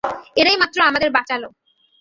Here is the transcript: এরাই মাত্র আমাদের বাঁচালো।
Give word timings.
এরাই 0.37 0.57
মাত্র 0.57 0.77
আমাদের 0.83 1.09
বাঁচালো। 1.11 1.47